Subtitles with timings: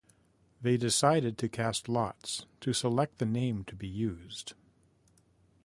[0.63, 4.55] They decided to cast lots to select the name to be used.